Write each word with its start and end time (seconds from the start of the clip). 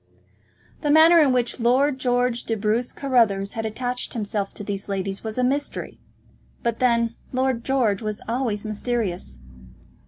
The 0.81 0.89
manner 0.89 1.19
in 1.21 1.31
which 1.31 1.59
Lord 1.59 1.99
George 1.99 2.41
de 2.45 2.55
Bruce 2.55 2.91
Carruthers 2.91 3.53
had 3.53 3.67
attached 3.67 4.15
himself 4.15 4.51
to 4.55 4.63
these 4.63 4.89
ladies 4.89 5.23
was 5.23 5.37
a 5.37 5.43
mystery; 5.43 5.99
but 6.63 6.79
then 6.79 7.13
Lord 7.31 7.63
George 7.63 8.01
was 8.01 8.19
always 8.27 8.65
mysterious. 8.65 9.37